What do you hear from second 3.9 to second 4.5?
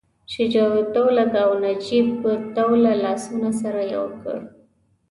یو کړي.